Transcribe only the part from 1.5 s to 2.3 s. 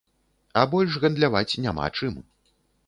няма чым.